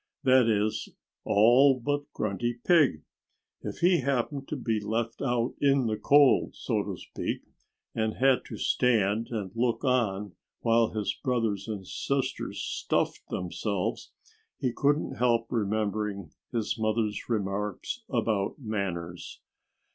That 0.23 0.49
is, 0.49 0.89
all 1.25 1.79
but 1.79 2.11
Grunty 2.11 2.59
Pig! 2.65 3.03
If 3.61 3.81
he 3.81 3.99
happened 3.99 4.47
to 4.47 4.55
be 4.55 4.79
left 4.79 5.21
out 5.21 5.53
in 5.61 5.85
the 5.85 5.95
cold, 5.95 6.55
so 6.55 6.81
to 6.81 6.97
speak, 6.97 7.43
and 7.93 8.15
had 8.15 8.43
to 8.45 8.57
stand 8.57 9.27
and 9.29 9.51
look 9.53 9.83
on 9.83 10.33
while 10.61 10.89
his 10.89 11.13
brothers 11.13 11.67
and 11.67 11.85
sister 11.85 12.51
stuffed 12.51 13.29
themselves, 13.29 14.11
he 14.59 14.73
couldn't 14.75 15.17
help 15.17 15.45
remembering 15.51 16.31
his 16.51 16.79
mother's 16.79 17.29
remarks 17.29 18.01
about 18.09 18.55
manners. 18.57 19.39